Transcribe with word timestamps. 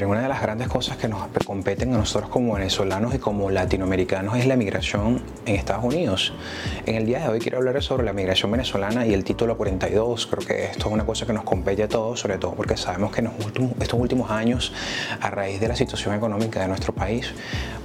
una 0.00 0.22
de 0.22 0.28
las 0.28 0.40
grandes 0.40 0.68
cosas 0.68 0.96
que 0.96 1.06
nos 1.06 1.20
competen 1.44 1.94
a 1.94 1.98
nosotros 1.98 2.30
como 2.30 2.54
venezolanos 2.54 3.14
y 3.14 3.18
como 3.18 3.50
latinoamericanos 3.50 4.36
es 4.38 4.46
la 4.46 4.56
migración 4.56 5.22
en 5.44 5.54
Estados 5.54 5.84
Unidos. 5.84 6.32
En 6.86 6.94
el 6.94 7.04
día 7.04 7.20
de 7.20 7.28
hoy 7.28 7.40
quiero 7.40 7.58
hablar 7.58 7.80
sobre 7.82 8.04
la 8.04 8.14
migración 8.14 8.50
venezolana 8.50 9.06
y 9.06 9.12
el 9.12 9.22
título 9.22 9.56
42. 9.56 10.26
Creo 10.26 10.46
que 10.46 10.64
esto 10.64 10.88
es 10.88 10.92
una 10.92 11.04
cosa 11.04 11.26
que 11.26 11.34
nos 11.34 11.44
compete 11.44 11.82
a 11.82 11.88
todos, 11.88 12.20
sobre 12.20 12.38
todo 12.38 12.54
porque 12.54 12.76
sabemos 12.76 13.12
que 13.12 13.20
en 13.20 13.30
estos 13.80 14.00
últimos 14.00 14.30
años, 14.30 14.72
a 15.20 15.30
raíz 15.30 15.60
de 15.60 15.68
la 15.68 15.76
situación 15.76 16.14
económica 16.14 16.60
de 16.60 16.68
nuestro 16.68 16.94
país, 16.94 17.32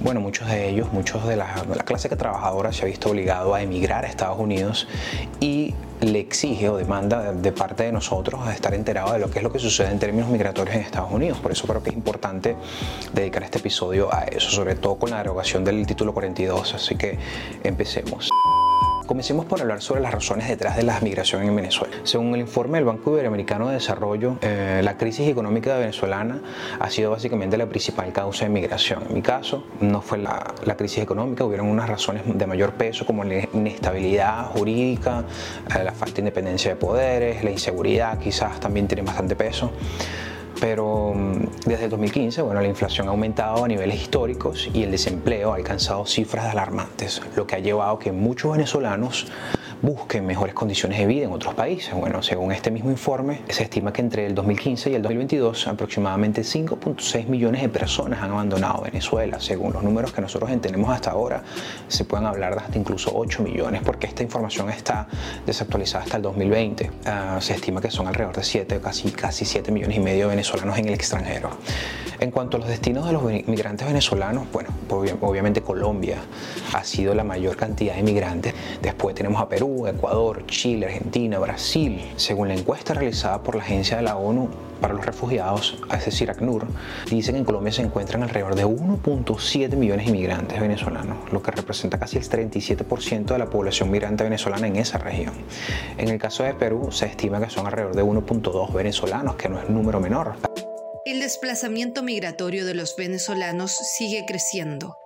bueno, 0.00 0.20
muchos 0.20 0.48
de 0.48 0.70
ellos, 0.70 0.90
muchos 0.92 1.28
de 1.28 1.36
la, 1.36 1.62
la 1.68 1.84
clase 1.84 2.08
trabajadora 2.08 2.72
se 2.72 2.82
ha 2.82 2.86
visto 2.86 3.10
obligado 3.10 3.54
a 3.54 3.62
emigrar 3.62 4.06
a 4.06 4.08
Estados 4.08 4.38
Unidos 4.38 4.88
y 5.40 5.74
le 6.00 6.20
exige 6.20 6.68
o 6.68 6.76
demanda 6.76 7.32
de 7.32 7.52
parte 7.52 7.84
de 7.84 7.92
nosotros 7.92 8.40
a 8.46 8.52
estar 8.52 8.74
enterado 8.74 9.12
de 9.12 9.18
lo 9.18 9.30
que 9.30 9.38
es 9.38 9.42
lo 9.42 9.52
que 9.52 9.58
sucede 9.58 9.90
en 9.90 9.98
términos 9.98 10.28
migratorios 10.28 10.76
en 10.76 10.82
Estados 10.82 11.10
Unidos. 11.10 11.38
Por 11.38 11.52
eso 11.52 11.66
creo 11.66 11.82
que 11.82 11.90
es 11.90 11.96
importante 11.96 12.56
dedicar 13.12 13.42
este 13.42 13.58
episodio 13.58 14.12
a 14.12 14.24
eso, 14.24 14.50
sobre 14.50 14.74
todo 14.74 14.96
con 14.96 15.10
la 15.10 15.18
derogación 15.18 15.64
del 15.64 15.86
título 15.86 16.12
42. 16.12 16.74
Así 16.74 16.96
que 16.96 17.18
empecemos. 17.64 18.30
Comencemos 19.08 19.46
por 19.46 19.62
hablar 19.62 19.80
sobre 19.80 20.02
las 20.02 20.12
razones 20.12 20.48
detrás 20.48 20.76
de 20.76 20.82
la 20.82 21.00
migración 21.00 21.42
en 21.42 21.56
Venezuela. 21.56 21.96
Según 22.02 22.34
el 22.34 22.42
informe 22.42 22.76
del 22.76 22.84
Banco 22.84 23.12
Iberoamericano 23.12 23.68
de 23.68 23.74
Desarrollo, 23.76 24.36
eh, 24.42 24.82
la 24.84 24.98
crisis 24.98 25.26
económica 25.26 25.78
venezolana 25.78 26.42
ha 26.78 26.90
sido 26.90 27.12
básicamente 27.12 27.56
la 27.56 27.64
principal 27.64 28.12
causa 28.12 28.44
de 28.44 28.50
migración. 28.50 29.04
En 29.08 29.14
mi 29.14 29.22
caso, 29.22 29.64
no 29.80 30.02
fue 30.02 30.18
la, 30.18 30.52
la 30.62 30.76
crisis 30.76 30.98
económica, 30.98 31.42
hubieron 31.46 31.68
unas 31.68 31.88
razones 31.88 32.22
de 32.26 32.46
mayor 32.46 32.74
peso 32.74 33.06
como 33.06 33.24
la 33.24 33.48
inestabilidad 33.54 34.44
jurídica, 34.48 35.24
eh, 35.74 35.82
la 35.82 35.92
falta 35.92 36.16
de 36.16 36.20
independencia 36.20 36.72
de 36.72 36.76
poderes, 36.76 37.42
la 37.42 37.50
inseguridad 37.50 38.18
quizás 38.18 38.60
también 38.60 38.86
tiene 38.86 39.04
bastante 39.04 39.34
peso 39.34 39.72
pero 40.60 41.12
mm, 41.14 41.66
desde 41.66 41.84
el 41.84 41.90
2015, 41.90 42.42
bueno, 42.42 42.60
la 42.60 42.68
inflación 42.68 43.08
ha 43.08 43.10
aumentado 43.10 43.64
a 43.64 43.68
niveles 43.68 44.00
históricos 44.00 44.68
y 44.72 44.82
el 44.82 44.90
desempleo 44.90 45.52
ha 45.52 45.56
alcanzado 45.56 46.06
cifras 46.06 46.46
alarmantes, 46.46 47.22
lo 47.36 47.46
que 47.46 47.56
ha 47.56 47.58
llevado 47.58 47.96
a 47.96 47.98
que 47.98 48.12
muchos 48.12 48.52
venezolanos 48.52 49.26
busquen 49.82 50.26
mejores 50.26 50.54
condiciones 50.54 50.98
de 50.98 51.06
vida 51.06 51.24
en 51.24 51.32
otros 51.32 51.54
países. 51.54 51.94
Bueno, 51.94 52.22
según 52.22 52.52
este 52.52 52.70
mismo 52.70 52.90
informe, 52.90 53.42
se 53.48 53.62
estima 53.62 53.92
que 53.92 54.00
entre 54.00 54.26
el 54.26 54.34
2015 54.34 54.90
y 54.90 54.94
el 54.94 55.02
2022 55.02 55.68
aproximadamente 55.68 56.42
5.6 56.42 57.26
millones 57.26 57.62
de 57.62 57.68
personas 57.68 58.22
han 58.22 58.30
abandonado 58.32 58.82
Venezuela. 58.82 59.40
Según 59.40 59.72
los 59.72 59.82
números 59.82 60.12
que 60.12 60.20
nosotros 60.20 60.50
tenemos 60.60 60.90
hasta 60.90 61.10
ahora, 61.10 61.42
se 61.86 62.04
pueden 62.04 62.26
hablar 62.26 62.54
de 62.54 62.60
hasta 62.60 62.78
incluso 62.78 63.12
8 63.14 63.42
millones, 63.42 63.82
porque 63.84 64.06
esta 64.06 64.22
información 64.22 64.68
está 64.70 65.06
desactualizada 65.46 66.04
hasta 66.04 66.16
el 66.16 66.22
2020. 66.22 66.90
Ah, 67.06 67.38
se 67.40 67.54
estima 67.54 67.80
que 67.80 67.90
son 67.90 68.06
alrededor 68.06 68.36
de 68.36 68.44
7, 68.44 68.80
casi, 68.80 69.10
casi 69.10 69.44
7 69.44 69.70
millones 69.70 69.96
y 69.96 70.00
medio 70.00 70.24
de 70.24 70.30
venezolanos 70.30 70.78
en 70.78 70.88
el 70.88 70.94
extranjero. 70.94 71.50
En 72.20 72.32
cuanto 72.32 72.56
a 72.56 72.60
los 72.60 72.68
destinos 72.68 73.06
de 73.06 73.12
los 73.12 73.22
migrantes 73.22 73.86
venezolanos, 73.86 74.46
bueno, 74.52 74.70
obviamente 75.20 75.62
Colombia 75.62 76.16
ha 76.74 76.82
sido 76.82 77.14
la 77.14 77.22
mayor 77.22 77.56
cantidad 77.56 77.94
de 77.94 78.02
migrantes. 78.02 78.54
Después 78.82 79.14
tenemos 79.14 79.40
a 79.40 79.48
Perú, 79.48 79.67
Ecuador, 79.86 80.46
Chile, 80.46 80.86
Argentina, 80.86 81.38
Brasil. 81.38 82.00
Según 82.16 82.48
la 82.48 82.54
encuesta 82.54 82.94
realizada 82.94 83.42
por 83.42 83.54
la 83.54 83.62
Agencia 83.62 83.96
de 83.96 84.02
la 84.02 84.16
ONU 84.16 84.48
para 84.80 84.94
los 84.94 85.04
Refugiados, 85.04 85.78
es 85.94 86.04
decir, 86.04 86.30
ACNUR, 86.30 86.66
dicen 87.10 87.34
que 87.34 87.38
en 87.40 87.44
Colombia 87.44 87.72
se 87.72 87.82
encuentran 87.82 88.22
alrededor 88.22 88.54
de 88.54 88.64
1.7 88.64 89.76
millones 89.76 90.06
de 90.06 90.10
inmigrantes 90.10 90.60
venezolanos, 90.60 91.32
lo 91.32 91.42
que 91.42 91.50
representa 91.50 91.98
casi 91.98 92.18
el 92.18 92.28
37% 92.28 93.26
de 93.26 93.38
la 93.38 93.46
población 93.46 93.90
migrante 93.90 94.24
venezolana 94.24 94.66
en 94.66 94.76
esa 94.76 94.98
región. 94.98 95.34
En 95.96 96.08
el 96.08 96.18
caso 96.18 96.44
de 96.44 96.54
Perú, 96.54 96.90
se 96.92 97.06
estima 97.06 97.40
que 97.40 97.50
son 97.50 97.66
alrededor 97.66 97.94
de 97.94 98.04
1.2 98.04 98.72
venezolanos, 98.72 99.36
que 99.36 99.48
no 99.48 99.60
es 99.60 99.68
número 99.68 100.00
menor. 100.00 100.34
El 101.04 101.20
desplazamiento 101.20 102.02
migratorio 102.02 102.66
de 102.66 102.74
los 102.74 102.94
venezolanos 102.96 103.72
sigue 103.72 104.24
creciendo 104.26 104.96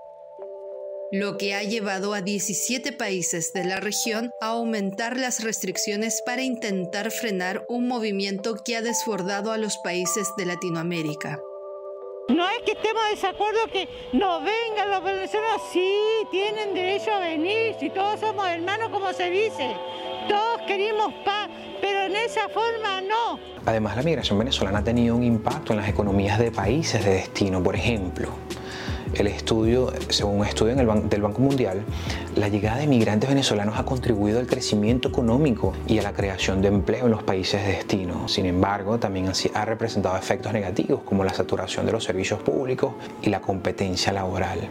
lo 1.12 1.36
que 1.36 1.54
ha 1.54 1.62
llevado 1.62 2.14
a 2.14 2.22
17 2.22 2.90
países 2.92 3.52
de 3.52 3.66
la 3.66 3.80
región 3.80 4.30
a 4.40 4.46
aumentar 4.46 5.18
las 5.18 5.44
restricciones 5.44 6.22
para 6.24 6.40
intentar 6.40 7.10
frenar 7.10 7.66
un 7.68 7.86
movimiento 7.86 8.54
que 8.64 8.76
ha 8.76 8.82
desbordado 8.82 9.52
a 9.52 9.58
los 9.58 9.76
países 9.76 10.26
de 10.38 10.46
Latinoamérica. 10.46 11.38
No 12.30 12.48
es 12.48 12.62
que 12.64 12.72
estemos 12.72 13.02
de 13.04 13.10
desacuerdo 13.10 13.58
que 13.70 13.88
no 14.14 14.40
vengan 14.40 14.90
los 14.90 15.04
venezolanos, 15.04 15.60
sí, 15.70 16.00
tienen 16.30 16.72
derecho 16.72 17.12
a 17.12 17.20
venir, 17.20 17.76
si 17.78 17.90
todos 17.90 18.18
somos 18.18 18.48
hermanos 18.48 18.88
como 18.88 19.12
se 19.12 19.28
dice, 19.28 19.76
todos 20.30 20.62
queremos 20.66 21.12
paz, 21.26 21.50
pero 21.82 22.04
en 22.04 22.16
esa 22.16 22.48
forma 22.48 23.02
no. 23.02 23.38
Además, 23.66 23.96
la 23.96 24.02
migración 24.02 24.38
venezolana 24.38 24.78
ha 24.78 24.84
tenido 24.84 25.14
un 25.14 25.24
impacto 25.24 25.74
en 25.74 25.80
las 25.80 25.90
economías 25.90 26.38
de 26.38 26.50
países 26.50 27.04
de 27.04 27.12
destino, 27.12 27.62
por 27.62 27.76
ejemplo. 27.76 28.32
El 29.14 29.26
estudio, 29.26 29.92
según 30.08 30.40
un 30.40 30.46
estudio 30.46 30.74
del 30.74 31.22
Banco 31.22 31.40
Mundial, 31.40 31.84
la 32.34 32.48
llegada 32.48 32.78
de 32.78 32.86
migrantes 32.86 33.28
venezolanos 33.28 33.78
ha 33.78 33.84
contribuido 33.84 34.38
al 34.38 34.46
crecimiento 34.46 35.08
económico 35.08 35.74
y 35.86 35.98
a 35.98 36.02
la 36.02 36.12
creación 36.14 36.62
de 36.62 36.68
empleo 36.68 37.04
en 37.04 37.10
los 37.10 37.22
países 37.22 37.62
de 37.62 37.72
destino. 37.72 38.26
Sin 38.26 38.46
embargo, 38.46 38.98
también 38.98 39.30
ha 39.54 39.64
representado 39.66 40.16
efectos 40.16 40.52
negativos 40.54 41.02
como 41.02 41.24
la 41.24 41.34
saturación 41.34 41.84
de 41.84 41.92
los 41.92 42.04
servicios 42.04 42.40
públicos 42.40 42.94
y 43.20 43.28
la 43.28 43.40
competencia 43.40 44.12
laboral. 44.12 44.70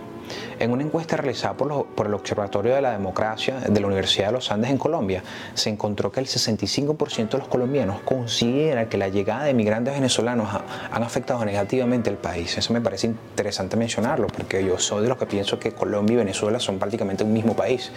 En 0.60 0.72
una 0.72 0.84
encuesta 0.84 1.18
realizada 1.18 1.56
por, 1.56 2.06
el 2.06 2.14
Observatorio 2.14 2.76
de 2.76 2.82
la 2.82 2.92
Democracia 2.92 3.60
de 3.60 3.80
la 3.80 3.88
Universidad 3.88 4.28
de 4.28 4.34
los 4.34 4.52
Andes 4.52 4.72
en 4.72 4.78
Colombia, 4.78 5.24
se 5.54 5.70
encontró 5.70 6.12
que 6.12 6.20
el 6.20 6.28
65% 6.28 7.30
de 7.30 7.38
los 7.38 7.48
colombianos 7.48 8.02
considera 8.02 8.88
que 8.88 8.98
la 8.98 9.10
llegada 9.10 9.46
de 9.46 9.54
migrantes 9.54 9.94
venezolanos 9.94 10.50
han 10.92 11.04
afectado 11.04 11.44
negativamente 11.46 12.10
al 12.10 12.18
país. 12.18 12.58
Eso 12.58 12.74
me 12.74 12.82
parece 12.82 13.08
interesante 13.08 13.78
mencionarlo, 13.78 14.28
porque 14.28 14.64
yo 14.64 14.78
soy 14.78 15.04
de 15.04 15.10
los 15.10 15.18
que 15.18 15.26
pienso 15.26 15.60
que 15.60 15.72
Colombia 15.72 16.16
y 16.16 16.18
Venezuela 16.18 16.60
son 16.60 16.80
prácticamente 16.80 17.24
un 17.24 17.34
mismo 17.34 17.56
país 17.56 17.92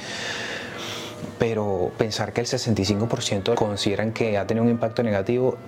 pero 1.38 1.92
pensar 1.98 2.32
que 2.32 2.40
el 2.40 2.46
65% 2.46 3.54
consideran 3.54 4.12
que 4.12 4.38
ha 4.38 4.46
tenido 4.46 4.64
un 4.64 4.70
impacto 4.70 5.02
negativo 5.02 5.58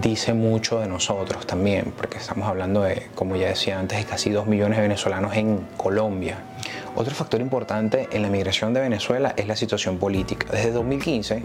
dice 0.00 0.34
mucho 0.34 0.80
de 0.80 0.88
nosotros 0.88 1.46
también, 1.46 1.92
porque 1.96 2.18
estamos 2.18 2.48
hablando 2.48 2.82
de, 2.82 3.08
como 3.14 3.36
ya 3.36 3.48
decía 3.48 3.78
antes, 3.78 3.98
de 3.98 4.04
casi 4.04 4.30
2 4.30 4.46
millones 4.46 4.78
de 4.78 4.82
venezolanos 4.82 5.34
en 5.36 5.66
Colombia. 5.76 6.38
Otro 6.94 7.14
factor 7.14 7.40
importante 7.40 8.06
en 8.12 8.20
la 8.20 8.28
migración 8.28 8.74
de 8.74 8.80
Venezuela 8.80 9.32
es 9.38 9.48
la 9.48 9.56
situación 9.56 9.96
política. 9.96 10.46
Desde 10.52 10.72
2015, 10.72 11.42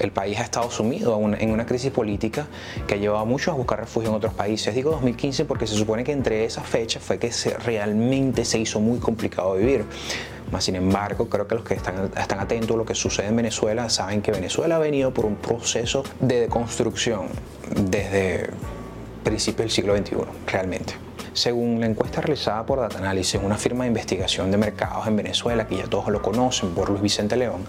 el 0.00 0.10
país 0.10 0.40
ha 0.40 0.42
estado 0.42 0.68
sumido 0.72 1.20
en 1.38 1.50
una 1.52 1.66
crisis 1.66 1.92
política 1.92 2.48
que 2.88 2.94
ha 2.94 2.96
llevado 2.96 3.20
a 3.20 3.24
muchos 3.24 3.54
a 3.54 3.56
buscar 3.56 3.78
refugio 3.78 4.10
en 4.10 4.16
otros 4.16 4.34
países. 4.34 4.74
Digo 4.74 4.90
2015 4.90 5.44
porque 5.44 5.68
se 5.68 5.76
supone 5.76 6.02
que 6.02 6.10
entre 6.10 6.44
esas 6.44 6.66
fechas 6.66 7.00
fue 7.00 7.18
que 7.18 7.30
realmente 7.64 8.44
se 8.44 8.58
hizo 8.58 8.80
muy 8.80 8.98
complicado 8.98 9.54
vivir. 9.54 9.84
Más 10.50 10.64
sin 10.64 10.74
embargo, 10.74 11.28
creo 11.28 11.46
que 11.46 11.54
los 11.54 11.64
que 11.64 11.74
están, 11.74 12.10
están 12.16 12.40
atentos 12.40 12.74
a 12.74 12.76
lo 12.76 12.84
que 12.84 12.96
sucede 12.96 13.28
en 13.28 13.36
Venezuela 13.36 13.88
saben 13.88 14.20
que 14.20 14.32
Venezuela 14.32 14.76
ha 14.76 14.80
venido 14.80 15.14
por 15.14 15.26
un 15.26 15.36
proceso 15.36 16.02
de 16.20 16.40
deconstrucción 16.40 17.28
desde 17.74 18.50
principios 19.22 19.58
del 19.58 19.70
siglo 19.70 19.96
XXI, 19.96 20.16
realmente. 20.48 21.11
Según 21.34 21.80
la 21.80 21.86
encuesta 21.86 22.20
realizada 22.20 22.66
por 22.66 22.78
Data 22.78 22.98
Analysis, 22.98 23.40
una 23.42 23.56
firma 23.56 23.84
de 23.84 23.88
investigación 23.88 24.50
de 24.50 24.58
mercados 24.58 25.06
en 25.06 25.16
Venezuela, 25.16 25.66
que 25.66 25.76
ya 25.76 25.84
todos 25.84 26.08
lo 26.08 26.20
conocen 26.20 26.74
por 26.74 26.90
Luis 26.90 27.00
Vicente 27.00 27.36
León, 27.36 27.64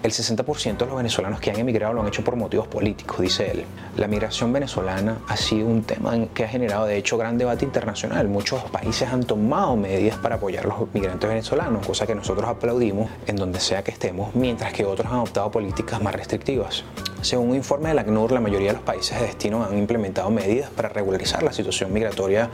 el 0.00 0.12
60% 0.12 0.76
de 0.76 0.86
los 0.86 0.96
venezolanos 0.96 1.40
que 1.40 1.50
han 1.50 1.58
emigrado 1.58 1.92
lo 1.92 2.02
han 2.02 2.08
hecho 2.08 2.22
por 2.22 2.36
motivos 2.36 2.68
políticos, 2.68 3.20
dice 3.20 3.50
él. 3.50 3.64
La 3.96 4.06
migración 4.06 4.52
venezolana 4.52 5.18
ha 5.26 5.36
sido 5.36 5.66
un 5.66 5.82
tema 5.82 6.14
que 6.32 6.44
ha 6.44 6.48
generado 6.48 6.86
de 6.86 6.98
hecho 6.98 7.18
gran 7.18 7.36
debate 7.36 7.64
internacional. 7.64 8.28
Muchos 8.28 8.62
países 8.70 9.08
han 9.08 9.24
tomado 9.24 9.74
medidas 9.74 10.16
para 10.18 10.36
apoyar 10.36 10.66
a 10.66 10.68
los 10.68 10.94
migrantes 10.94 11.28
venezolanos, 11.28 11.84
cosa 11.84 12.06
que 12.06 12.14
nosotros 12.14 12.48
aplaudimos 12.48 13.10
en 13.26 13.34
donde 13.34 13.58
sea 13.58 13.82
que 13.82 13.90
estemos, 13.90 14.36
mientras 14.36 14.72
que 14.72 14.84
otros 14.84 15.08
han 15.08 15.14
adoptado 15.14 15.50
políticas 15.50 16.00
más 16.00 16.14
restrictivas. 16.14 16.84
Según 17.22 17.50
un 17.50 17.56
informe 17.56 17.90
de 17.90 17.94
la 17.94 18.00
ACNUR, 18.00 18.32
la 18.32 18.40
mayoría 18.40 18.68
de 18.68 18.74
los 18.74 18.82
países 18.82 19.20
de 19.20 19.26
destino 19.26 19.62
han 19.62 19.76
implementado 19.76 20.30
medidas 20.30 20.70
para 20.70 20.88
regularizar 20.88 21.42
la 21.42 21.52
situación 21.52 21.92
migratoria 21.92 22.48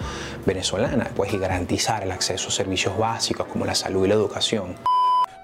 venezolana 0.45 1.09
pues, 1.15 1.33
y 1.33 1.39
garantizar 1.39 2.03
el 2.03 2.11
acceso 2.11 2.49
a 2.49 2.51
servicios 2.51 2.99
básicos 2.99 3.47
como 3.47 3.65
la 3.65 3.77
salud 3.77 4.05
y 4.05 4.09
la 4.09 4.15
educación. 4.15 4.75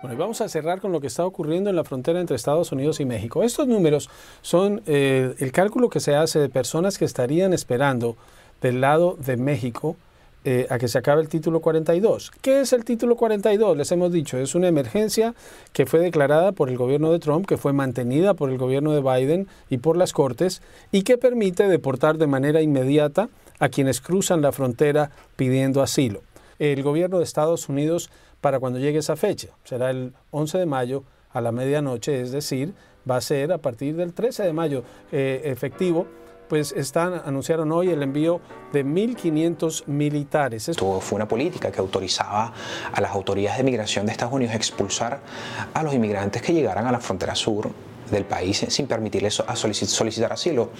Bueno, 0.02 0.16
y 0.16 0.18
vamos 0.18 0.40
a 0.40 0.48
cerrar 0.48 0.80
con 0.80 0.90
lo 0.90 1.00
que 1.00 1.06
está 1.06 1.24
ocurriendo 1.24 1.70
en 1.70 1.76
la 1.76 1.84
frontera 1.84 2.20
entre 2.20 2.34
Estados 2.34 2.72
Unidos 2.72 2.98
y 2.98 3.04
México. 3.04 3.44
Estos 3.44 3.68
números 3.68 4.10
son 4.42 4.82
eh, 4.86 5.36
el 5.38 5.52
cálculo 5.52 5.88
que 5.88 6.00
se 6.00 6.16
hace 6.16 6.40
de 6.40 6.48
personas 6.48 6.98
que 6.98 7.04
estarían 7.04 7.52
esperando 7.52 8.16
del 8.60 8.80
lado 8.80 9.16
de 9.24 9.36
México 9.36 9.96
eh, 10.44 10.66
a 10.70 10.78
que 10.78 10.88
se 10.88 10.98
acabe 10.98 11.22
el 11.22 11.28
título 11.28 11.60
42. 11.60 12.32
¿Qué 12.40 12.62
es 12.62 12.72
el 12.72 12.84
título 12.84 13.16
42? 13.16 13.76
Les 13.76 13.92
hemos 13.92 14.10
dicho, 14.10 14.38
es 14.38 14.54
una 14.56 14.66
emergencia 14.66 15.34
que 15.72 15.86
fue 15.86 16.00
declarada 16.00 16.50
por 16.50 16.68
el 16.68 16.76
gobierno 16.76 17.12
de 17.12 17.20
Trump, 17.20 17.46
que 17.46 17.56
fue 17.56 17.72
mantenida 17.72 18.34
por 18.34 18.50
el 18.50 18.58
gobierno 18.58 18.92
de 18.92 19.00
Biden 19.00 19.46
y 19.70 19.78
por 19.78 19.96
las 19.96 20.12
Cortes, 20.12 20.60
y 20.90 21.02
que 21.02 21.16
permite 21.16 21.68
deportar 21.68 22.18
de 22.18 22.26
manera 22.26 22.60
inmediata 22.60 23.28
a 23.60 23.68
quienes 23.68 24.00
cruzan 24.00 24.42
la 24.42 24.50
frontera 24.50 25.12
pidiendo 25.36 25.80
asilo. 25.80 26.22
El 26.58 26.82
gobierno 26.82 27.18
de 27.18 27.24
Estados 27.24 27.68
Unidos, 27.68 28.10
para 28.40 28.58
cuando 28.58 28.80
llegue 28.80 28.98
esa 28.98 29.14
fecha, 29.14 29.48
será 29.62 29.90
el 29.90 30.12
11 30.32 30.58
de 30.58 30.66
mayo 30.66 31.04
a 31.32 31.40
la 31.40 31.52
medianoche, 31.52 32.20
es 32.20 32.32
decir, 32.32 32.74
va 33.08 33.16
a 33.16 33.20
ser 33.20 33.52
a 33.52 33.58
partir 33.58 33.94
del 33.94 34.12
13 34.12 34.42
de 34.42 34.52
mayo 34.52 34.82
eh, 35.12 35.42
efectivo 35.44 36.06
pues 36.52 36.72
están, 36.72 37.22
anunciaron 37.24 37.72
hoy 37.72 37.88
el 37.88 38.02
envío 38.02 38.42
de 38.74 38.84
1.500 38.84 39.86
militares. 39.86 40.68
Esto 40.68 41.00
fue 41.00 41.16
una 41.16 41.26
política 41.26 41.72
que 41.72 41.80
autorizaba 41.80 42.52
a 42.92 43.00
las 43.00 43.10
autoridades 43.12 43.56
de 43.56 43.64
migración 43.64 44.04
de 44.04 44.12
Estados 44.12 44.34
Unidos 44.34 44.52
a 44.52 44.58
expulsar 44.58 45.20
a 45.72 45.82
los 45.82 45.94
inmigrantes 45.94 46.42
que 46.42 46.52
llegaran 46.52 46.86
a 46.86 46.92
la 46.92 47.00
frontera 47.00 47.34
sur 47.34 47.70
del 48.12 48.24
país 48.24 48.64
sin 48.68 48.86
permitirles 48.86 49.40
a 49.40 49.56
solicitar 49.56 50.32
asilo 50.32 50.70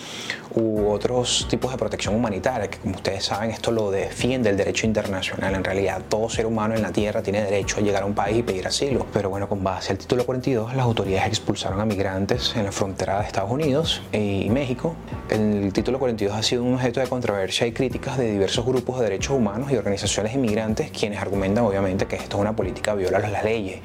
u 0.55 0.91
otros 0.91 1.47
tipos 1.49 1.73
de 1.73 1.79
protección 1.79 2.15
humanitaria, 2.15 2.69
que 2.69 2.79
como 2.79 2.95
ustedes 2.97 3.25
saben 3.25 3.51
esto 3.51 3.71
lo 3.71 3.91
defiende 3.91 4.51
el 4.51 4.57
derecho 4.57 4.87
internacional. 4.87 5.55
En 5.55 5.65
realidad 5.65 6.03
todo 6.09 6.29
ser 6.29 6.47
humano 6.47 6.75
en 6.75 6.83
la 6.83 6.93
tierra 6.93 7.23
tiene 7.23 7.43
derecho 7.43 7.79
a 7.79 7.81
llegar 7.81 8.03
a 8.03 8.07
un 8.07 8.15
país 8.15 8.39
y 8.39 8.43
pedir 8.43 8.67
asilo. 8.67 9.07
Pero 9.13 9.31
bueno, 9.31 9.49
con 9.49 9.65
base 9.65 9.93
al 9.93 9.99
título 9.99 10.25
42, 10.25 10.75
las 10.75 10.85
autoridades 10.85 11.29
expulsaron 11.29 11.81
a 11.81 11.85
migrantes 11.85 12.55
en 12.55 12.65
la 12.65 12.73
frontera 12.73 13.21
de 13.21 13.27
Estados 13.27 13.51
Unidos 13.51 14.03
y 14.13 14.49
México. 14.51 14.95
El 15.31 15.73
título 15.73 15.99
42 15.99 16.37
ha 16.37 16.43
sido 16.43 16.63
un 16.63 16.75
objeto 16.75 17.01
de 17.01 17.07
controversia 17.07 17.67
y 17.67 17.73
críticas 17.73 18.19
de 18.19 18.31
diversos 18.31 18.65
grupos 18.67 18.99
de 18.99 19.05
derechos 19.05 19.37
humanos 19.37 19.73
y 19.73 19.77
organizaciones 19.77 20.35
inmigrantes 20.35 20.91
quienes 20.91 21.21
argumentan 21.21 21.65
obviamente 21.65 22.07
que 22.07 22.17
esto 22.17 22.37
es 22.37 22.41
una 22.41 22.55
política 22.55 22.95
viola 22.95 23.19
las 23.19 23.45
leyes 23.45 23.81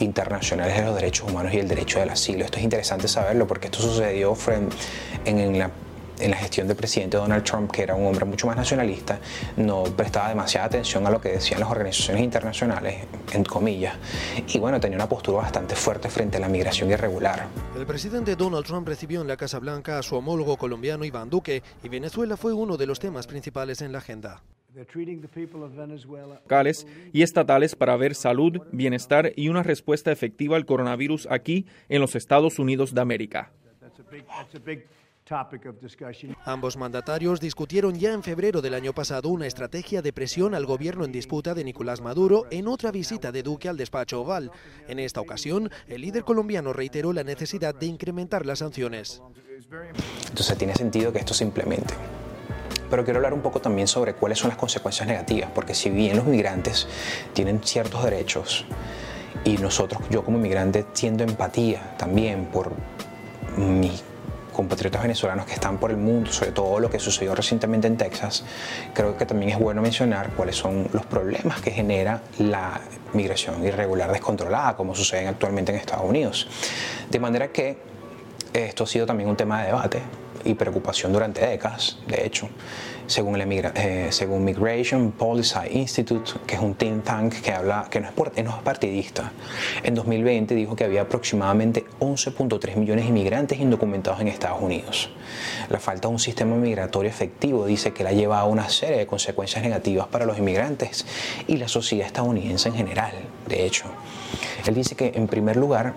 internacionales 0.00 0.76
de 0.76 0.82
los 0.82 0.94
derechos 0.94 1.30
humanos 1.30 1.52
y 1.54 1.58
el 1.58 1.68
derecho 1.68 2.00
del 2.00 2.10
asilo. 2.10 2.44
Esto 2.44 2.58
es 2.58 2.64
interesante 2.64 2.87
interesante 2.96 3.08
saberlo 3.08 3.46
porque 3.46 3.66
esto 3.66 3.80
sucedió 3.80 4.36
en, 4.48 4.68
en 5.38 5.58
la 5.58 5.70
en 6.20 6.32
la 6.32 6.36
gestión 6.36 6.66
del 6.66 6.76
presidente 6.76 7.16
Donald 7.16 7.44
Trump, 7.44 7.70
que 7.70 7.80
era 7.80 7.94
un 7.94 8.04
hombre 8.04 8.24
mucho 8.24 8.48
más 8.48 8.56
nacionalista, 8.56 9.20
no 9.56 9.84
prestaba 9.84 10.30
demasiada 10.30 10.66
atención 10.66 11.06
a 11.06 11.10
lo 11.10 11.20
que 11.20 11.28
decían 11.28 11.60
las 11.60 11.70
organizaciones 11.70 12.24
internacionales, 12.24 13.06
en 13.30 13.44
comillas, 13.44 13.94
y 14.48 14.58
bueno, 14.58 14.80
tenía 14.80 14.96
una 14.96 15.08
postura 15.08 15.42
bastante 15.42 15.76
fuerte 15.76 16.08
frente 16.08 16.38
a 16.38 16.40
la 16.40 16.48
migración 16.48 16.90
irregular. 16.90 17.46
El 17.76 17.86
presidente 17.86 18.34
Donald 18.34 18.66
Trump 18.66 18.88
recibió 18.88 19.20
en 19.20 19.28
la 19.28 19.36
Casa 19.36 19.60
Blanca 19.60 19.96
a 19.96 20.02
su 20.02 20.16
homólogo 20.16 20.56
colombiano 20.56 21.04
Iván 21.04 21.30
Duque 21.30 21.62
y 21.84 21.88
Venezuela 21.88 22.36
fue 22.36 22.52
uno 22.52 22.76
de 22.76 22.86
los 22.86 22.98
temas 22.98 23.28
principales 23.28 23.80
en 23.80 23.92
la 23.92 23.98
agenda 23.98 24.42
locales 26.26 26.86
y 27.12 27.22
estatales 27.22 27.74
para 27.74 27.96
ver 27.96 28.14
salud, 28.14 28.60
bienestar 28.72 29.32
y 29.34 29.48
una 29.48 29.62
respuesta 29.62 30.12
efectiva 30.12 30.56
al 30.56 30.66
coronavirus 30.66 31.26
aquí 31.30 31.66
en 31.88 32.00
los 32.00 32.14
Estados 32.14 32.58
Unidos 32.58 32.94
de 32.94 33.00
América. 33.00 33.50
Ambos 36.44 36.76
mandatarios 36.76 37.40
discutieron 37.40 37.98
ya 37.98 38.12
en 38.12 38.22
febrero 38.22 38.62
del 38.62 38.74
año 38.74 38.94
pasado 38.94 39.28
una 39.28 39.46
estrategia 39.46 40.00
de 40.00 40.12
presión 40.12 40.54
al 40.54 40.64
gobierno 40.64 41.04
en 41.04 41.12
disputa 41.12 41.54
de 41.54 41.64
Nicolás 41.64 42.00
Maduro 42.00 42.46
en 42.50 42.66
otra 42.66 42.90
visita 42.90 43.30
de 43.30 43.42
Duque 43.42 43.68
al 43.68 43.76
despacho 43.76 44.22
oval. 44.22 44.50
En 44.86 44.98
esta 44.98 45.20
ocasión, 45.20 45.70
el 45.86 46.00
líder 46.00 46.24
colombiano 46.24 46.72
reiteró 46.72 47.12
la 47.12 47.24
necesidad 47.24 47.74
de 47.74 47.86
incrementar 47.86 48.46
las 48.46 48.60
sanciones. 48.60 49.22
Entonces 50.28 50.56
tiene 50.56 50.74
sentido 50.74 51.12
que 51.12 51.18
esto 51.18 51.34
se 51.34 51.44
implemente. 51.44 51.94
Pero 52.90 53.04
quiero 53.04 53.18
hablar 53.18 53.34
un 53.34 53.40
poco 53.40 53.60
también 53.60 53.86
sobre 53.86 54.14
cuáles 54.14 54.38
son 54.38 54.48
las 54.48 54.58
consecuencias 54.58 55.06
negativas, 55.06 55.50
porque 55.54 55.74
si 55.74 55.90
bien 55.90 56.16
los 56.16 56.26
migrantes 56.26 56.88
tienen 57.32 57.60
ciertos 57.62 58.04
derechos 58.04 58.64
y 59.44 59.58
nosotros, 59.58 60.02
yo 60.10 60.24
como 60.24 60.38
inmigrante, 60.38 60.86
siento 60.92 61.24
empatía 61.24 61.94
también 61.96 62.46
por 62.46 62.72
mis 63.56 64.02
compatriotas 64.52 65.02
venezolanos 65.02 65.46
que 65.46 65.54
están 65.54 65.78
por 65.78 65.92
el 65.92 65.98
mundo, 65.98 66.32
sobre 66.32 66.50
todo 66.50 66.80
lo 66.80 66.90
que 66.90 66.98
sucedió 66.98 67.32
recientemente 67.32 67.86
en 67.86 67.96
Texas, 67.96 68.44
creo 68.92 69.16
que 69.16 69.24
también 69.24 69.52
es 69.52 69.58
bueno 69.60 69.80
mencionar 69.80 70.30
cuáles 70.30 70.56
son 70.56 70.88
los 70.92 71.06
problemas 71.06 71.60
que 71.60 71.70
genera 71.70 72.22
la 72.38 72.80
migración 73.12 73.64
irregular 73.64 74.10
descontrolada, 74.10 74.76
como 74.76 74.96
sucede 74.96 75.28
actualmente 75.28 75.70
en 75.70 75.78
Estados 75.78 76.04
Unidos. 76.04 76.48
De 77.08 77.20
manera 77.20 77.52
que 77.52 77.78
esto 78.52 78.82
ha 78.82 78.86
sido 78.88 79.06
también 79.06 79.28
un 79.28 79.36
tema 79.36 79.60
de 79.60 79.66
debate 79.68 80.02
y 80.48 80.54
preocupación 80.54 81.12
durante 81.12 81.46
décadas, 81.46 81.98
de 82.06 82.26
hecho, 82.26 82.48
según, 83.06 83.40
el 83.40 83.52
eh, 83.52 84.08
según 84.10 84.44
Migration 84.44 85.12
Policy 85.12 85.58
Institute, 85.70 86.32
que 86.46 86.56
es 86.56 86.60
un 86.60 86.74
think 86.74 87.04
tank 87.04 87.34
que 87.40 87.52
habla, 87.52 87.86
que 87.90 88.00
no 88.00 88.08
es, 88.08 88.44
no 88.44 88.50
es 88.50 88.62
partidista, 88.62 89.32
en 89.82 89.94
2020 89.94 90.54
dijo 90.54 90.76
que 90.76 90.84
había 90.84 91.02
aproximadamente 91.02 91.86
11.3 92.00 92.76
millones 92.76 93.04
de 93.04 93.08
inmigrantes 93.10 93.58
indocumentados 93.58 94.20
en 94.20 94.28
Estados 94.28 94.60
Unidos. 94.60 95.10
La 95.70 95.78
falta 95.78 96.08
de 96.08 96.14
un 96.14 96.18
sistema 96.18 96.54
migratorio 96.56 97.10
efectivo 97.10 97.66
dice 97.66 97.92
que 97.92 98.04
la 98.04 98.12
lleva 98.12 98.40
a 98.40 98.44
una 98.44 98.68
serie 98.68 98.98
de 98.98 99.06
consecuencias 99.06 99.62
negativas 99.62 100.06
para 100.08 100.26
los 100.26 100.38
inmigrantes 100.38 101.06
y 101.46 101.56
la 101.56 101.68
sociedad 101.68 102.06
estadounidense 102.06 102.68
en 102.68 102.74
general, 102.74 103.12
de 103.46 103.64
hecho. 103.64 103.84
Él 104.66 104.74
dice 104.74 104.96
que, 104.96 105.12
en 105.14 105.26
primer 105.28 105.56
lugar, 105.56 105.94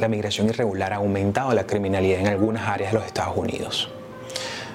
la 0.00 0.08
migración 0.08 0.48
irregular 0.48 0.92
ha 0.92 0.96
aumentado 0.96 1.52
la 1.52 1.66
criminalidad 1.66 2.20
en 2.20 2.26
algunas 2.28 2.68
áreas 2.68 2.92
de 2.92 2.98
los 2.98 3.06
Estados 3.06 3.36
Unidos. 3.36 3.90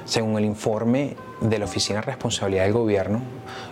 Según 0.06 0.38
el 0.38 0.45
informe 0.45 1.16
de 1.42 1.57
la 1.57 1.66
Oficina 1.66 2.00
de 2.00 2.06
Responsabilidad 2.06 2.63
del 2.63 2.74
Gobierno, 2.74 3.22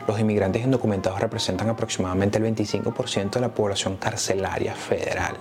los 0.08 0.20
inmigrantes 0.20 0.64
indocumentados 0.64 1.20
representan 1.20 1.70
aproximadamente 1.70 2.40
el 2.40 2.46
25% 2.46 3.32
de 3.32 3.42
la 3.42 3.50
población 3.50 3.98
carcelaria 3.98 4.74
federal. 4.74 5.36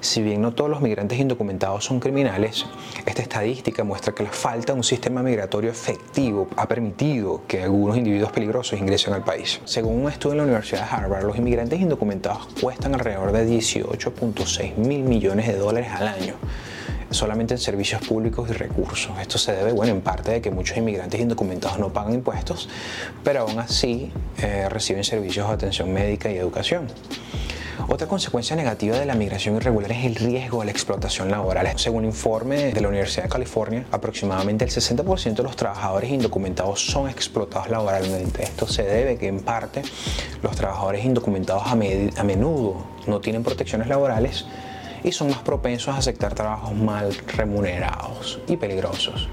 Si 0.00 0.22
bien 0.22 0.40
no 0.40 0.52
todos 0.52 0.70
los 0.70 0.80
migrantes 0.80 1.18
indocumentados 1.18 1.84
son 1.84 1.98
criminales, 1.98 2.66
esta 3.04 3.22
estadística 3.22 3.82
muestra 3.82 4.14
que 4.14 4.22
la 4.22 4.30
falta 4.30 4.72
de 4.72 4.78
un 4.78 4.84
sistema 4.84 5.22
migratorio 5.22 5.70
efectivo 5.70 6.46
ha 6.56 6.68
permitido 6.68 7.42
que 7.48 7.64
algunos 7.64 7.96
individuos 7.96 8.30
peligrosos 8.30 8.78
ingresen 8.78 9.14
al 9.14 9.24
país. 9.24 9.60
Según 9.64 10.02
un 10.02 10.10
estudio 10.10 10.34
en 10.34 10.38
la 10.38 10.44
Universidad 10.44 10.88
de 10.88 10.96
Harvard, 10.96 11.24
los 11.24 11.36
inmigrantes 11.36 11.80
indocumentados 11.80 12.48
cuestan 12.60 12.94
alrededor 12.94 13.32
de 13.32 13.48
18.6 13.48 14.76
mil 14.76 15.02
millones 15.02 15.48
de 15.48 15.56
dólares 15.56 15.90
al 15.92 16.08
año 16.08 16.34
solamente 17.10 17.54
en 17.54 17.58
servicios 17.58 18.02
públicos 18.06 18.50
y 18.50 18.52
recursos. 18.52 19.18
Esto 19.18 19.38
se 19.38 19.52
debe, 19.52 19.72
bueno, 19.72 19.92
en 19.92 20.02
parte 20.02 20.32
de 20.32 20.40
que 20.42 20.50
muchos 20.50 20.76
inmigrantes 20.76 21.20
indocumentados 21.20 21.78
no 21.78 21.92
pagan 21.92 22.14
impuestos, 22.14 22.68
pero 23.24 23.40
aún 23.40 23.58
así 23.58 24.12
eh, 24.38 24.68
reciben 24.68 25.04
servicios 25.04 25.48
de 25.48 25.54
atención 25.54 25.92
médica 25.92 26.30
y 26.30 26.36
educación. 26.36 26.86
Otra 27.86 28.08
consecuencia 28.08 28.56
negativa 28.56 28.98
de 28.98 29.06
la 29.06 29.14
migración 29.14 29.56
irregular 29.56 29.92
es 29.92 30.04
el 30.04 30.16
riesgo 30.16 30.60
de 30.60 30.66
la 30.66 30.72
explotación 30.72 31.30
laboral. 31.30 31.70
Según 31.76 31.98
un 31.98 32.06
informe 32.06 32.72
de 32.72 32.80
la 32.80 32.88
Universidad 32.88 33.24
de 33.24 33.28
California, 33.28 33.86
aproximadamente 33.92 34.64
el 34.64 34.70
60% 34.70 35.36
de 35.36 35.42
los 35.42 35.56
trabajadores 35.56 36.10
indocumentados 36.10 36.84
son 36.84 37.08
explotados 37.08 37.70
laboralmente. 37.70 38.42
Esto 38.42 38.66
se 38.66 38.82
debe 38.82 39.16
que 39.16 39.28
en 39.28 39.40
parte 39.40 39.82
los 40.42 40.56
trabajadores 40.56 41.04
indocumentados 41.04 41.62
a, 41.66 41.72
a 41.72 42.24
menudo 42.24 42.84
no 43.06 43.20
tienen 43.20 43.42
protecciones 43.42 43.88
laborales 43.88 44.44
y 45.04 45.12
son 45.12 45.30
más 45.30 45.38
propensos 45.38 45.94
a 45.94 45.98
aceptar 45.98 46.34
trabajos 46.34 46.74
mal 46.74 47.14
remunerados 47.36 48.40
y 48.48 48.56
peligrosos. 48.56 49.28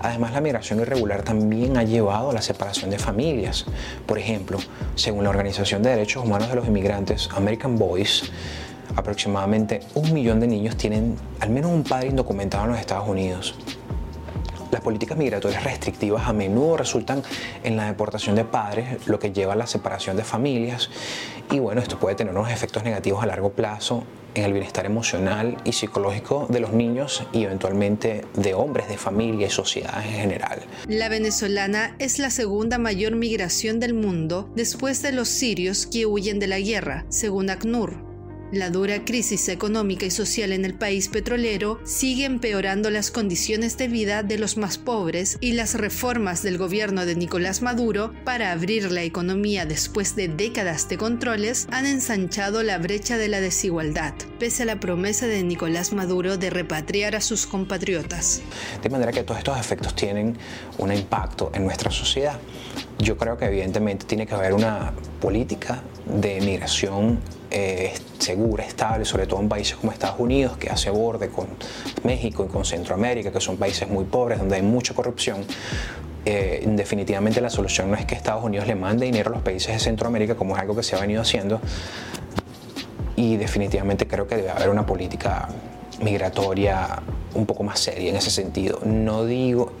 Además, 0.00 0.32
la 0.32 0.40
migración 0.40 0.80
irregular 0.80 1.22
también 1.22 1.76
ha 1.76 1.82
llevado 1.82 2.30
a 2.30 2.32
la 2.32 2.42
separación 2.42 2.90
de 2.90 2.98
familias. 2.98 3.66
Por 4.06 4.18
ejemplo, 4.18 4.58
según 4.94 5.24
la 5.24 5.30
Organización 5.30 5.82
de 5.82 5.90
Derechos 5.90 6.24
Humanos 6.24 6.48
de 6.48 6.56
los 6.56 6.66
Inmigrantes, 6.66 7.28
American 7.34 7.76
Boys, 7.76 8.30
aproximadamente 8.96 9.80
un 9.94 10.12
millón 10.12 10.40
de 10.40 10.46
niños 10.46 10.76
tienen 10.76 11.16
al 11.40 11.50
menos 11.50 11.70
un 11.70 11.84
padre 11.84 12.08
indocumentado 12.08 12.64
en 12.64 12.70
los 12.70 12.80
Estados 12.80 13.08
Unidos. 13.08 13.54
Las 14.70 14.80
políticas 14.82 15.16
migratorias 15.16 15.64
restrictivas 15.64 16.28
a 16.28 16.32
menudo 16.32 16.76
resultan 16.76 17.22
en 17.62 17.76
la 17.76 17.86
deportación 17.86 18.36
de 18.36 18.44
padres, 18.44 19.06
lo 19.06 19.18
que 19.18 19.32
lleva 19.32 19.54
a 19.54 19.56
la 19.56 19.66
separación 19.66 20.16
de 20.16 20.24
familias 20.24 20.90
y 21.50 21.58
bueno, 21.58 21.80
esto 21.80 21.98
puede 21.98 22.14
tener 22.14 22.34
unos 22.34 22.50
efectos 22.50 22.84
negativos 22.84 23.22
a 23.22 23.26
largo 23.26 23.50
plazo 23.50 24.04
en 24.34 24.44
el 24.44 24.52
bienestar 24.52 24.84
emocional 24.84 25.56
y 25.64 25.72
psicológico 25.72 26.46
de 26.50 26.60
los 26.60 26.72
niños 26.72 27.24
y 27.32 27.44
eventualmente 27.44 28.24
de 28.34 28.54
hombres, 28.54 28.88
de 28.88 28.98
familia 28.98 29.46
y 29.46 29.50
sociedad 29.50 30.04
en 30.04 30.12
general. 30.12 30.60
La 30.86 31.08
venezolana 31.08 31.96
es 31.98 32.18
la 32.18 32.30
segunda 32.30 32.78
mayor 32.78 33.16
migración 33.16 33.80
del 33.80 33.94
mundo 33.94 34.50
después 34.54 35.02
de 35.02 35.12
los 35.12 35.28
sirios 35.28 35.86
que 35.86 36.06
huyen 36.06 36.38
de 36.38 36.46
la 36.46 36.60
guerra, 36.60 37.06
según 37.08 37.50
ACNUR. 37.50 38.07
La 38.50 38.70
dura 38.70 39.04
crisis 39.04 39.50
económica 39.50 40.06
y 40.06 40.10
social 40.10 40.52
en 40.52 40.64
el 40.64 40.72
país 40.72 41.08
petrolero 41.08 41.80
sigue 41.84 42.24
empeorando 42.24 42.88
las 42.88 43.10
condiciones 43.10 43.76
de 43.76 43.88
vida 43.88 44.22
de 44.22 44.38
los 44.38 44.56
más 44.56 44.78
pobres 44.78 45.36
y 45.42 45.52
las 45.52 45.74
reformas 45.74 46.42
del 46.42 46.56
gobierno 46.56 47.04
de 47.04 47.14
Nicolás 47.14 47.60
Maduro 47.60 48.14
para 48.24 48.52
abrir 48.52 48.90
la 48.90 49.02
economía 49.02 49.66
después 49.66 50.16
de 50.16 50.28
décadas 50.28 50.88
de 50.88 50.96
controles 50.96 51.68
han 51.70 51.84
ensanchado 51.84 52.62
la 52.62 52.78
brecha 52.78 53.18
de 53.18 53.28
la 53.28 53.42
desigualdad, 53.42 54.14
pese 54.38 54.62
a 54.62 54.66
la 54.66 54.80
promesa 54.80 55.26
de 55.26 55.42
Nicolás 55.42 55.92
Maduro 55.92 56.38
de 56.38 56.48
repatriar 56.48 57.16
a 57.16 57.20
sus 57.20 57.46
compatriotas. 57.46 58.40
De 58.82 58.88
manera 58.88 59.12
que 59.12 59.24
todos 59.24 59.40
estos 59.40 59.60
efectos 59.60 59.94
tienen 59.94 60.38
un 60.78 60.90
impacto 60.90 61.50
en 61.52 61.64
nuestra 61.64 61.90
sociedad. 61.90 62.38
Yo 62.98 63.18
creo 63.18 63.36
que 63.36 63.44
evidentemente 63.44 64.06
tiene 64.06 64.26
que 64.26 64.34
haber 64.34 64.54
una 64.54 64.94
política 65.20 65.82
de 66.06 66.40
migración 66.40 67.20
eh, 67.50 67.94
segura, 68.18 68.64
estable, 68.64 69.04
sobre 69.04 69.26
todo 69.26 69.40
en 69.40 69.48
países 69.48 69.76
como 69.76 69.92
Estados 69.92 70.20
Unidos, 70.20 70.56
que 70.56 70.68
hace 70.68 70.90
borde 70.90 71.28
con 71.28 71.46
México 72.04 72.44
y 72.44 72.48
con 72.48 72.64
Centroamérica, 72.64 73.32
que 73.32 73.40
son 73.40 73.56
países 73.56 73.88
muy 73.88 74.04
pobres, 74.04 74.38
donde 74.38 74.56
hay 74.56 74.62
mucha 74.62 74.94
corrupción. 74.94 75.44
Eh, 76.24 76.62
definitivamente 76.66 77.40
la 77.40 77.48
solución 77.48 77.90
no 77.90 77.96
es 77.96 78.04
que 78.04 78.14
Estados 78.14 78.44
Unidos 78.44 78.66
le 78.66 78.74
mande 78.74 79.06
dinero 79.06 79.30
a 79.30 79.34
los 79.34 79.42
países 79.42 79.72
de 79.72 79.78
Centroamérica, 79.78 80.34
como 80.34 80.54
es 80.56 80.60
algo 80.60 80.76
que 80.76 80.82
se 80.82 80.94
ha 80.94 81.00
venido 81.00 81.22
haciendo, 81.22 81.60
y 83.16 83.36
definitivamente 83.36 84.06
creo 84.06 84.26
que 84.26 84.36
debe 84.36 84.50
haber 84.50 84.68
una 84.68 84.84
política 84.84 85.48
migratoria 86.02 87.02
un 87.34 87.46
poco 87.46 87.62
más 87.62 87.80
seria 87.80 88.10
en 88.10 88.16
ese 88.16 88.30
sentido. 88.30 88.80
No 88.84 89.24
digo, 89.24 89.72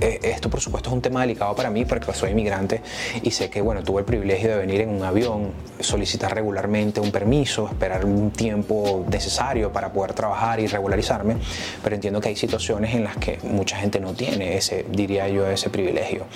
esto 0.00 0.50
por 0.50 0.60
supuesto 0.60 0.90
es 0.90 0.94
un 0.94 1.02
tema 1.02 1.20
delicado 1.22 1.54
para 1.54 1.70
mí 1.70 1.84
porque 1.84 2.12
soy 2.12 2.30
inmigrante 2.30 2.82
y 3.22 3.30
sé 3.30 3.50
que 3.50 3.60
bueno, 3.60 3.82
tuve 3.82 4.00
el 4.00 4.06
privilegio 4.06 4.50
de 4.50 4.56
venir 4.56 4.80
en 4.82 4.90
un 4.90 5.02
avión, 5.02 5.52
solicitar 5.80 6.34
regularmente 6.34 7.00
un 7.00 7.10
permiso, 7.10 7.66
esperar 7.68 8.04
un 8.04 8.30
tiempo 8.30 9.04
necesario 9.10 9.72
para 9.72 9.92
poder 9.92 10.14
trabajar 10.14 10.60
y 10.60 10.66
regularizarme, 10.66 11.36
pero 11.82 11.94
entiendo 11.94 12.20
que 12.20 12.28
hay 12.28 12.36
situaciones 12.36 12.94
en 12.94 13.04
las 13.04 13.16
que 13.16 13.38
mucha 13.42 13.76
gente 13.76 14.00
no 14.00 14.14
tiene 14.14 14.56
ese, 14.56 14.86
diría 14.90 15.28
yo, 15.28 15.48
ese 15.48 15.70
privilegio. 15.70 16.26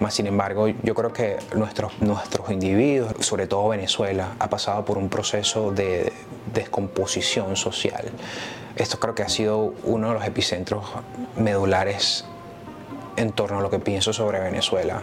Más 0.00 0.14
sin 0.14 0.26
embargo, 0.26 0.68
yo 0.68 0.94
creo 0.94 1.12
que 1.12 1.36
nuestros, 1.54 1.92
nuestros 2.00 2.50
individuos, 2.50 3.14
sobre 3.20 3.46
todo 3.46 3.68
Venezuela, 3.68 4.34
ha 4.38 4.50
pasado 4.50 4.84
por 4.84 4.98
un 4.98 5.08
proceso 5.08 5.70
de 5.70 6.12
descomposición 6.52 7.56
social. 7.56 8.10
Esto 8.76 8.98
creo 8.98 9.14
que 9.14 9.22
ha 9.22 9.28
sido 9.28 9.74
uno 9.84 10.08
de 10.08 10.14
los 10.14 10.24
epicentros 10.24 10.84
medulares 11.36 12.24
en 13.16 13.32
torno 13.32 13.58
a 13.58 13.60
lo 13.62 13.70
que 13.70 13.78
pienso 13.78 14.12
sobre 14.12 14.40
Venezuela. 14.40 15.02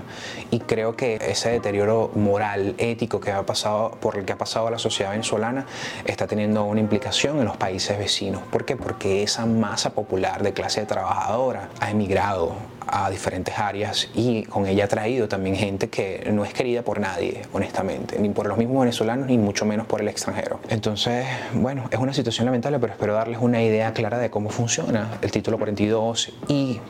Y 0.49 0.59
creo 0.59 0.95
que 0.95 1.15
ese 1.15 1.51
deterioro 1.51 2.11
moral, 2.15 2.75
ético 2.77 3.19
que 3.19 3.31
ha 3.31 3.45
pasado, 3.45 3.91
por 3.99 4.17
el 4.17 4.25
que 4.25 4.33
ha 4.33 4.37
pasado 4.37 4.69
la 4.69 4.79
sociedad 4.79 5.11
venezolana 5.11 5.65
está 6.05 6.27
teniendo 6.27 6.63
una 6.63 6.79
implicación 6.79 7.39
en 7.39 7.45
los 7.45 7.57
países 7.57 7.97
vecinos. 7.97 8.41
¿Por 8.51 8.65
qué? 8.65 8.75
Porque 8.75 9.23
esa 9.23 9.45
masa 9.45 9.91
popular 9.91 10.43
de 10.43 10.53
clase 10.53 10.85
trabajadora 10.85 11.69
ha 11.79 11.91
emigrado 11.91 12.55
a 12.87 13.09
diferentes 13.09 13.57
áreas 13.57 14.09
y 14.13 14.43
con 14.43 14.65
ella 14.65 14.85
ha 14.85 14.87
traído 14.87 15.27
también 15.27 15.55
gente 15.55 15.89
que 15.89 16.29
no 16.31 16.43
es 16.43 16.53
querida 16.53 16.81
por 16.81 16.99
nadie, 16.99 17.43
honestamente, 17.53 18.19
ni 18.19 18.29
por 18.29 18.47
los 18.47 18.57
mismos 18.57 18.81
venezolanos, 18.81 19.27
ni 19.27 19.37
mucho 19.37 19.65
menos 19.65 19.87
por 19.87 20.01
el 20.01 20.07
extranjero. 20.07 20.59
Entonces, 20.69 21.25
bueno, 21.53 21.85
es 21.91 21.99
una 21.99 22.13
situación 22.13 22.45
lamentable, 22.45 22.79
pero 22.79 22.93
espero 22.93 23.13
darles 23.13 23.39
una 23.41 23.61
idea 23.63 23.93
clara 23.93 24.17
de 24.17 24.29
cómo 24.29 24.49
funciona 24.49 25.09
el 25.21 25.31
título 25.31 25.57
42 25.57 26.33
y 26.47 26.81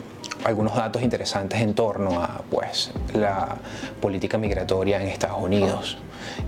algunos 0.43 0.75
datos 0.75 1.01
interesantes 1.01 1.61
en 1.61 1.73
torno 1.73 2.21
a 2.21 2.41
pues, 2.49 2.91
la 3.13 3.57
política 3.99 4.37
migratoria 4.37 5.01
en 5.01 5.07
Estados 5.07 5.41
Unidos, 5.41 5.97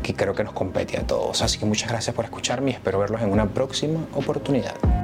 que 0.01 0.13
creo 0.13 0.33
que 0.33 0.43
nos 0.43 0.53
compete 0.53 0.97
a 0.97 1.05
todos. 1.05 1.41
Así 1.41 1.59
que 1.59 1.65
muchas 1.65 1.89
gracias 1.89 2.15
por 2.15 2.25
escucharme 2.25 2.71
y 2.71 2.73
espero 2.73 2.99
verlos 2.99 3.21
en 3.21 3.31
una 3.31 3.47
próxima 3.47 3.99
oportunidad. 4.13 5.02